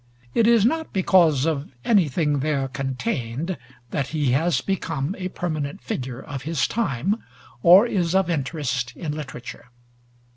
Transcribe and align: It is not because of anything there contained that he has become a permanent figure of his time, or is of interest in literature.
It 0.33 0.47
is 0.47 0.65
not 0.65 0.93
because 0.93 1.45
of 1.45 1.69
anything 1.85 2.39
there 2.39 2.67
contained 2.67 3.55
that 3.91 4.07
he 4.07 4.31
has 4.31 4.59
become 4.59 5.13
a 5.19 5.27
permanent 5.27 5.79
figure 5.79 6.19
of 6.21 6.41
his 6.41 6.65
time, 6.65 7.17
or 7.61 7.85
is 7.85 8.15
of 8.15 8.27
interest 8.27 8.93
in 8.95 9.11
literature. 9.11 9.69